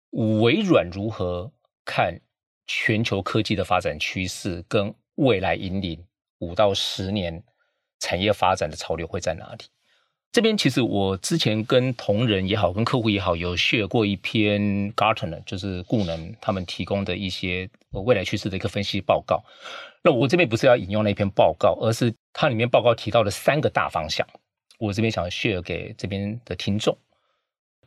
[0.10, 1.52] 微软如何
[1.86, 2.20] 看
[2.66, 4.96] 全球科技的发展趋势跟。
[5.20, 6.04] 未来引领
[6.40, 7.44] 五到十年
[8.00, 9.66] 产业发展的潮流会在哪里？
[10.32, 14.62] 这边其实我之前跟同仁也好，跟客户也好，有 share 过一篇
[14.94, 19.44] Gartner，就是顾能他们提供的一些未来趋势的一个分析报告。
[20.04, 24.26] 那我这边不是要引用那篇报告，而是它里面报告提到的三个大方向，
[24.78, 26.98] 我这边想 share 给这边的听众。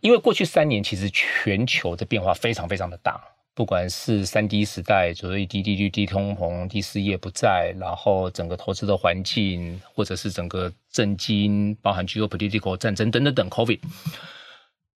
[0.01, 3.23] 因为过去三年其实全球的变化非常非常的大。
[3.55, 13.81] 不管是三低时代，所谓低利率、低通膨、低失业不在，然后整个投资的环境，或者是整个政经，包含 geopolitical 战争等等等 COVID，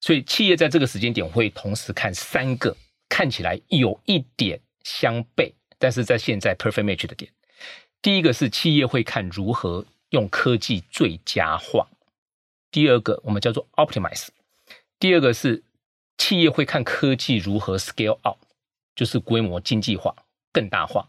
[0.00, 2.74] 所以企业在这个时间点会同时看三个
[3.10, 7.30] 看起来有一点相悖，但是在现在 perfect match 的点。
[8.00, 11.86] 第一个是企业会看如何用科技最佳化，
[12.70, 14.28] 第二个我们叫做 optimize，
[14.98, 15.62] 第二个是
[16.16, 18.38] 企业会看科技如何 scale up。
[18.96, 20.12] 就是规模经济化、
[20.50, 21.06] 更大化，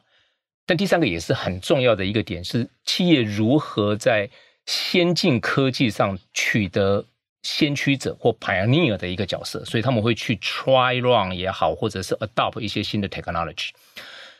[0.66, 4.30] 但第三个也是很重要的一个点是，企业如何在
[4.66, 7.06] 先进科技上取得
[7.44, 13.70] 先驱者或 pioneer 的一个角色，所以他们会去 try run 也好，或者是 adopt 一些新的 technology。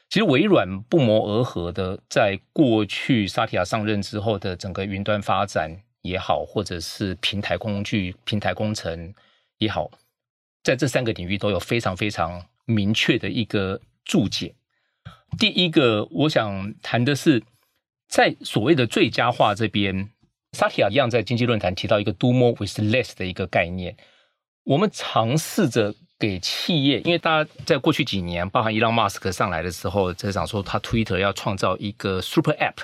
[0.10, 9.14] 其实微软不谋而合的，在过去萨提亚上任之后的整个云端发展也好，或者是平台工具、平台工程
[9.60, 9.90] 也好，
[10.64, 12.46] 在这三个领域都有非常非常。
[12.68, 14.54] 明确的一个注解。
[15.40, 17.42] 第一个，我想谈的是，
[18.08, 20.10] 在所谓的最佳化这边，
[20.52, 23.98] 萨提亚一样在经济论坛提到一个 “do more with less” 的一个概念。
[24.64, 32.84] 我们尝试着给企业，因为大家在过去几年，包含伊朗马斯克上来的时候，在讲说他 Twitter 要创造一个 Super App，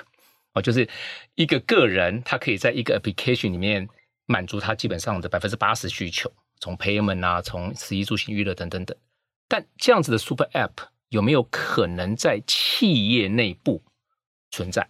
[0.54, 0.88] 哦，就是
[1.34, 3.88] 一个个人他可以在一个 application 里面
[4.26, 8.96] 满足他基本上的百分之八十需求，从 payment 啊，从食衣住行娱乐等等等。
[9.48, 13.82] 但这样子的 Super App 有没有可能在企业内部
[14.50, 14.88] 存在？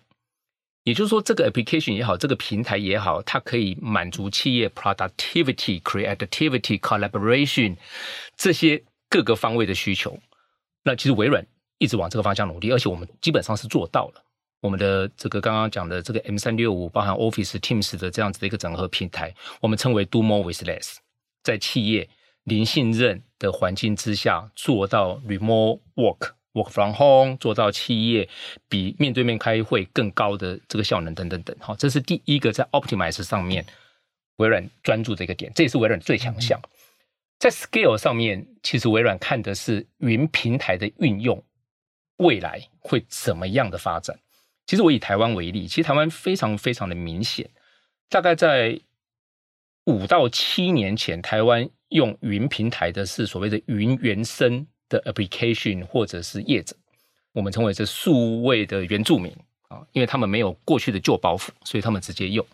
[0.84, 7.76] 也就是说，这个 application 也好，这个平台也好，它可以满足企业 productivity、creativity、collaboration
[8.36, 10.18] 这些各个方位的需求。
[10.82, 11.46] 那其实微软
[11.78, 14.22] 一直往这个方向努力，而且我们基本上是做到了。
[14.60, 20.96] 我们的这个刚刚讲的这个 M 三六五，包含 Office、Teams 的这样子的一个整合平台，我们称为 Do More with Less，
[21.42, 22.08] 在企业。
[22.44, 28.28] 零信任的环境之下，做到 remote work、work from home，做到企业
[28.68, 31.56] 比面对面开会更高的这个效能等等等。
[31.60, 33.64] 好，这是第一个在 optimize 上面
[34.36, 36.60] 微软专注的一个点，这也是微软最强项。
[37.38, 41.42] 在 scale 上面，其实微软看的是云平台的运用，
[42.18, 44.18] 未来会怎么样的发展。
[44.66, 47.50] 其实我以台湾为例，其实台湾非常非常的明显，
[48.08, 48.80] 大概在
[49.86, 51.68] 五到七年前，台湾。
[51.90, 56.74] 用云平台的是所谓的云原生的 application 或者是业者，
[57.32, 59.32] 我们称为是数位的原住民
[59.68, 62.44] 啊，因为他们没有过去的旧包袱，所以他们直接用。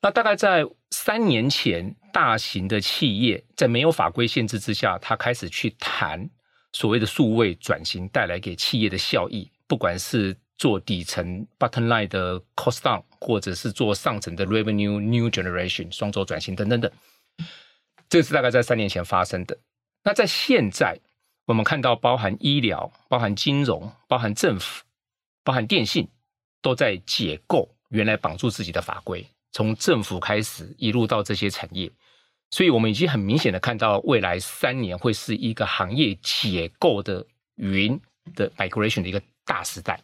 [0.00, 6.30] 那大概在三年前，大型的企业在没有法规限制之下，他开始去谈
[6.72, 16.90] 所谓的数位转型带来给企业的效益，不管是做底层 bottom line 的 cost down，或者是做上层的 revenue new generation 双轴转型等等等。
[18.08, 19.58] 这是大概在三年前发生的。
[20.04, 21.00] 那在现在，
[21.46, 24.84] 我们看到包含医疗、包含金融、包含政府、
[25.42, 26.08] 包含电信，
[26.62, 31.90] 都在解构原来绑住自己的法规，从政府开始一路到这些产业。
[32.50, 38.00] 所以，我们已经很明显的看到，未来三年会是一个行业解构的云
[38.36, 40.00] 的 migration 的一个大时代。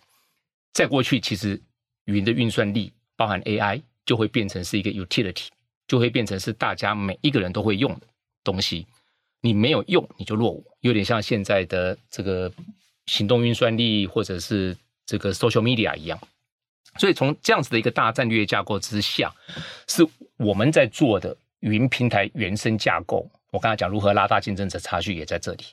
[0.72, 1.60] 在过去，其实
[2.04, 5.48] 云的运算力，包含 AI，就会变成是一个 utility。
[5.88, 8.06] 就会变成是大家每一个人都会用的
[8.44, 8.86] 东西，
[9.40, 12.52] 你没有用你就落伍，有点像现在的这个
[13.06, 16.16] 行动运算力或者是这个 social media 一样。
[16.96, 19.34] 所以从这样子的一个大战略架构之下，
[19.88, 20.06] 是
[20.36, 23.28] 我们在做的云平台原生架构。
[23.50, 25.64] 我刚才讲如何拉大竞争者差距也在这里。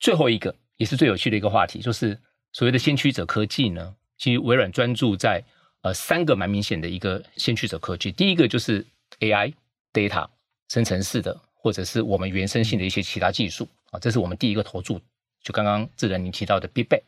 [0.00, 2.18] 最后一个也是最有趣的一个话题，就是
[2.52, 5.42] 所谓的先驱者科技呢，其实微软专注在
[5.82, 8.86] 呃三个蛮明显的一个先驱者科技，第一个就是。
[9.20, 9.54] AI、
[9.94, 10.28] data、
[10.68, 15.00] 生成式的，或者是我们原生性的一些其他技术啊，这是我们第一个投注。
[15.40, 17.02] 就刚刚智仁您提到的 BigBang。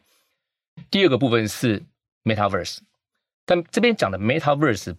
[0.90, 1.82] 第二个部分是
[2.22, 2.78] Metaverse，
[3.44, 4.96] 但这边讲的 Metaverse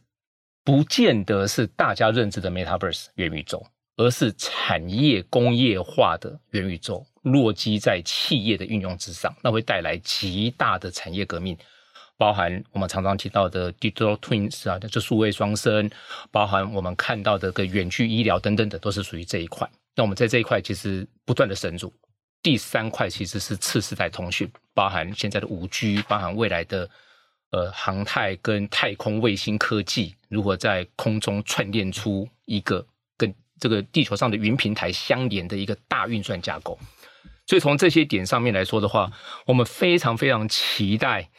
[0.63, 3.65] 不见得是大家认知的 Metaverse 元宇宙，
[3.95, 11.57] 而是产业工业化的元宇宙，落基在企业的运用之上，那会带来极大的产业革命。
[12.19, 15.89] 包含我们常常提到的 digital twins 啊，就数位双生，
[16.31, 19.65] 包含我们看到的个远距医疗等等的，都是属于这一块。
[19.95, 21.93] 那我们在这一块其实不断的深入。
[22.43, 26.89] 第三块其实是次世代通讯，包含现在的五 G，包含未来的
[27.51, 32.85] 呃航太跟太空卫星科技如何在空中串联出一个
[33.17, 36.77] 跟这个地球上的云平台相连的一个大运算架构。
[37.47, 39.09] 所以从这些点上面来说的话，
[39.45, 41.29] 我们非常非常期待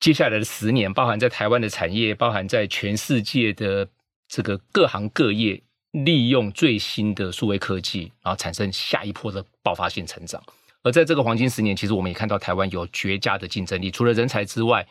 [0.00, 3.88] 接下来的十年，包含在台湾的产业，包含在全世界的
[4.28, 5.60] 这个各行各业，
[5.92, 10.42] 利用最新的数位科技，然后产生下一波的爆发性成长。
[10.82, 13.90] 而在这个黄金十年，其实我们也看到台湾有绝佳的竞争力。
[13.90, 14.86] 除了人才之外，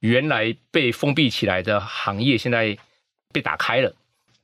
[0.00, 2.76] 原来被封闭起来的行业现在
[3.32, 3.94] 被打开了。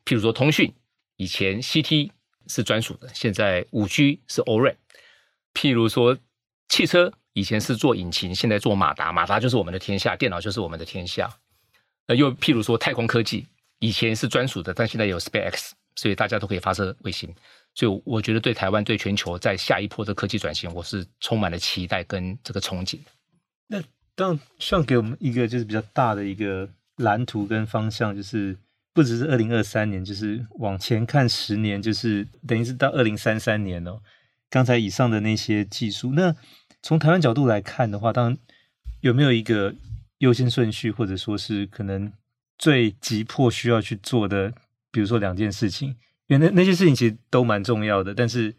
[0.07, 0.73] 譬如说通讯，
[1.17, 2.11] 以前 CT
[2.47, 4.77] 是专属的，现在五 G 是 O-RAN。
[5.53, 6.17] 譬如说
[6.69, 11.33] 汽车，以前是做引擎，现在做马达，马达就是我们的天下，电脑就是我们的天下。
[12.09, 13.47] 呃，又譬如说太空科技，
[13.79, 17.33] 以前是专属的，但现在有 SpaceX，所以大家都可以发射卫星。
[17.77, 22.99] 所以我觉得对台湾、对全球在下一波的科技转型，我是充满了期待跟这个憧憬。
[23.69, 23.81] 那
[24.17, 28.59] 当然，希望给我们一个就是比较大的一个蓝图跟方向，就是
[28.93, 34.01] 不只是二零二三年，就是往前看十年，就是等于是到二零三三年哦。
[34.51, 36.35] 刚才以上的那些技术，那
[36.83, 38.39] 从台湾角度来看的话，当然
[39.01, 39.75] 有没有一个
[40.19, 42.13] 优先顺序，或者说是可能
[42.59, 44.53] 最急迫需要去做的，
[44.91, 45.97] 比如说两件事情？
[46.27, 48.55] 因为那那些事情其实都蛮重要的，但是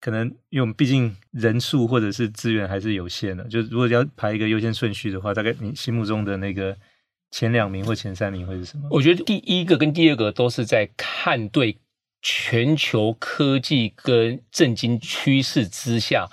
[0.00, 6.76] 可能因为我们毕竟人数或者是资源还是有限的，就如果要排一个优先顺序的话，大概你心目中的那个
[7.30, 8.88] 前两名或前三名会是什么？
[8.90, 11.78] 我觉得第一个跟第二个都是在看对
[12.22, 16.28] 全球科技跟政经趋势之下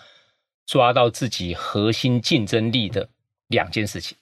[0.68, 3.10] 抓到自己核心竞争力的
[3.48, 4.16] 两件事情。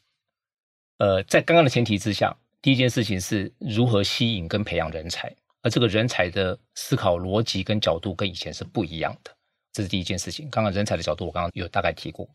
[0.99, 5.35] 呃，在刚刚的前提之下，第一件事情是如何吸引跟培养人才。
[5.61, 9.35] 而这个人才的思考逻辑跟角度跟以前是不一样的，
[9.73, 10.47] 这是第一件事情。
[10.51, 12.29] 刚刚人才的角度我刚刚有大概提过。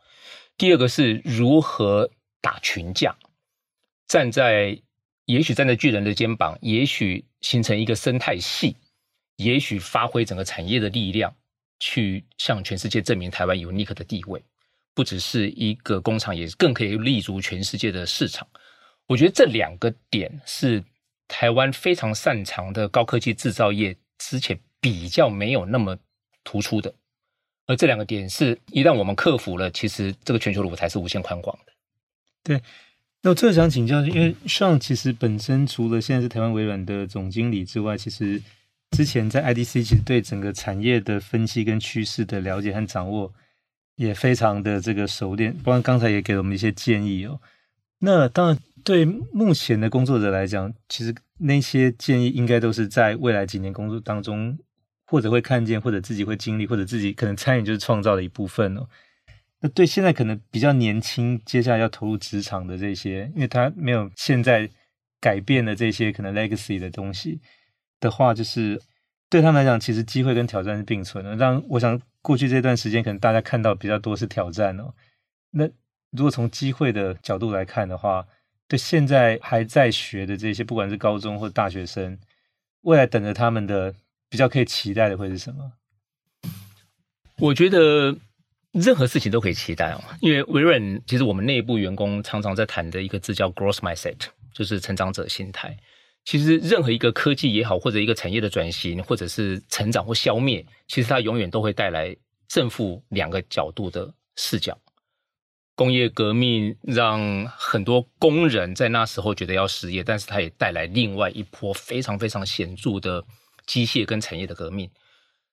[0.59, 3.17] 第二个是如何打群架，
[4.09, 4.77] 站在
[5.27, 8.77] 也许站在巨人的肩膀，也许形成一个生态系，
[9.37, 11.33] 也许发挥整个产业的力量，
[11.81, 14.41] 去向全世界证明台湾 unique 的地位，
[14.95, 18.47] 不只是一个工厂，也更可以立足全世界的市场。
[19.07, 20.85] 我觉得这两个点是。
[21.33, 25.97] 台湾非常擅长的高科技制造业，之前比较没有那么
[26.43, 26.93] 突出的，
[27.67, 31.73] 而这两个点是一旦我们克服了，其实这个全球的舞台是无限宽广的。
[32.43, 32.61] 对，
[33.23, 38.43] 那我最后想请教，因为 Sean 其实本身除了现在是台湾微软的总经理之外，其实
[38.91, 43.33] 之前在 IDC 其实对整个产业的分析跟趋势的了解和掌握
[43.97, 47.41] 也非常的这个熟练，不然刚才也给了我们一些建议哦。
[47.99, 48.59] 那当然。
[48.83, 54.59] 对目前的工作者来讲，其实那些建议应该都是在未来几年工作当中，
[55.05, 58.89] 或者会看见，或者自己会经历，或者自己可能参与，就是创造的一部分哦。
[59.61, 64.67] 那对现在可能比较年轻，接下来要投入职场的这些，因为他没有现在
[65.21, 67.39] 改变的这些可能 legacy 的东西
[68.01, 68.81] 的话，就是
[69.29, 71.37] 对他们来讲，其实机会跟挑战是并存的。
[71.37, 74.93] 让我想过去这段时间，可能大家看到比较多是挑战哦。
[75.51, 75.67] 那
[76.11, 78.27] 如果从机会的角度来看的话，
[78.67, 82.19] 对现在还在学的这些，不管是高中或大学生，
[82.83, 83.95] 未来等着他们的
[84.29, 85.73] 比较可以期待的会是什么？
[87.37, 88.17] 我觉得
[88.73, 94.17] 任何事情都可以期待哦，因为微软其实我们内部员工常常在谈的一个字叫 growth mindset，
[94.53, 95.77] 就是成长者心态。
[96.25, 102.15] 其实任何一个科技也好，或者一个产业的转型，或者是成长或消灭，其实它永远都会带来
[102.47, 104.79] 正负两个角度的视角。
[105.75, 113.25] 工业革命让很多工人在那时候觉得要失业，但是它也带来另外一波非常非常显著的
[113.67, 114.91] 机械跟产业的革命。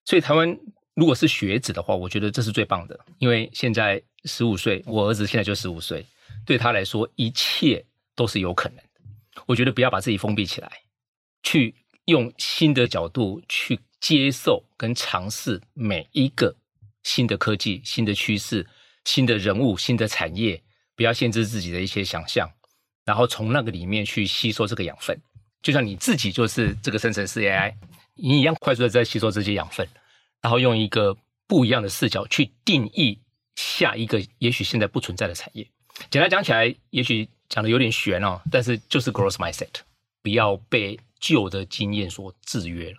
[0.04, 0.58] 所以台湾
[0.96, 6.06] 如果是学子的话，我觉得这是最棒的，因为现在十五岁，我儿子现在就十五岁，
[6.46, 8.78] 对他来说一切都是有可能。
[9.46, 10.72] 我觉得不要把自己封闭起来，
[11.44, 11.76] 去
[12.06, 16.56] 用新的角度去接受跟尝试每一个
[17.04, 18.68] 新的科技、新的趋势。
[19.06, 20.62] 新的人物、新的产业，
[20.94, 22.52] 不要限制自己的一些想象，
[23.06, 25.18] 然后从那个里面去吸收这个养分，
[25.62, 27.74] 就像你自己就是这个生成式 AI，
[28.16, 29.88] 你一样快速的在吸收这些养分，
[30.42, 31.16] 然后用一个
[31.48, 33.18] 不一样的视角去定义
[33.56, 35.66] 下一个也许现在不存在的产业。
[36.10, 39.70] 简单讲起来，也许讲的有点玄哦，但是就是 growth mindset，
[40.22, 42.98] 不要被旧的经验所制约了。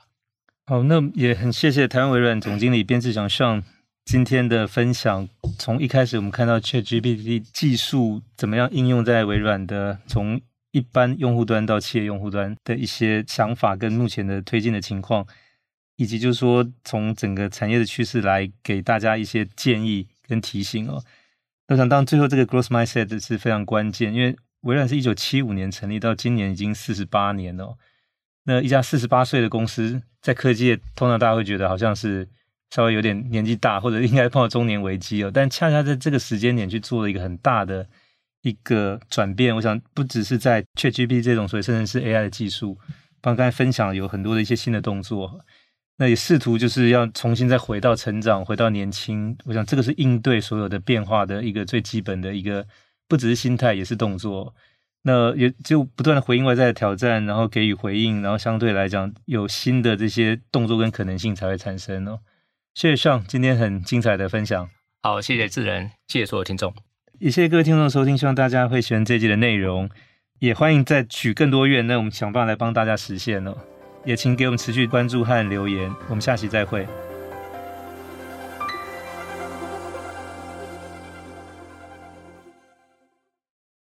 [0.67, 3.63] 好，那也很谢谢台湾微软总经理编制长上。
[4.05, 5.29] 今天的分享，
[5.59, 10.41] 从一开始我们看到 ChatGPT 技术怎么样应用在微软的，从
[10.71, 15.27] 一般用户端到企业用户端的一些想法跟目前的推进的情况，
[15.97, 21.05] 以及就是说从整个产业的趋势来给大家一些建议跟提醒哦。
[21.69, 27.77] 我想当最后这个 growth mindset 是非常关键，因为微软是一九七五年成立，到今年已经四十八年了。
[28.45, 32.27] 那一家四十八岁的公司，在科技业，通常大家会觉得好像是
[32.71, 35.31] 稍微有点年纪大，或者应该碰到中年危机哦。
[35.33, 37.87] 但恰恰在这个时间点去做了一个很大的
[38.41, 39.55] 一个转变。
[39.55, 42.79] 我想，不只是在 ChatGPT 这种，所以甚至是 AI 的技术，
[43.21, 45.39] 刚刚才分享有很多的一些新的动作。
[45.99, 49.37] 那也试图就是要重新再回到成长，回到年轻。
[49.45, 52.65] 我想这个是应对所有的变化的一个最基本的一个，
[53.09, 54.55] 不只是心态，也是动作。
[55.03, 62.21] 那也就不断的回应外在的挑战，然后给予回应，然后相对来讲有新的这些动作跟可能性才会产生哦。
[62.75, 64.69] 谢谢上今天很精彩的分享。
[65.03, 66.75] 好，谢谢智仁，谢谢所有听众，
[67.19, 69.89] 也谢谢各位听众的收听，希望大家会喜欢这一集的内容，
[70.41, 73.57] 也欢迎再许更多愿，那我们想办法来帮大家实现哦。
[74.09, 76.89] 也请给我们持续关注和留言，我们下期再会。